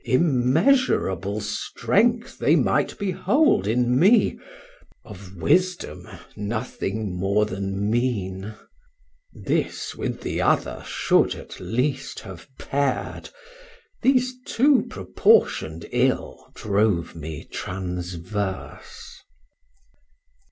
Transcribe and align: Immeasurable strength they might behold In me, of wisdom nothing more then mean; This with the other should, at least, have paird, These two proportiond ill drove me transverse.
Immeasurable 0.03 1.41
strength 1.41 2.39
they 2.39 2.55
might 2.55 2.97
behold 2.97 3.67
In 3.67 3.99
me, 3.99 4.35
of 5.05 5.35
wisdom 5.35 6.07
nothing 6.35 7.15
more 7.15 7.45
then 7.45 7.87
mean; 7.87 8.55
This 9.31 9.93
with 9.93 10.21
the 10.21 10.41
other 10.41 10.83
should, 10.87 11.35
at 11.35 11.59
least, 11.59 12.21
have 12.21 12.47
paird, 12.59 13.29
These 14.01 14.33
two 14.43 14.87
proportiond 14.89 15.85
ill 15.91 16.47
drove 16.55 17.15
me 17.15 17.43
transverse. 17.43 19.13